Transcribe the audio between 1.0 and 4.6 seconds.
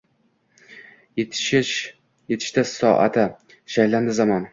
Yetishdi soati. Shaylandi zamon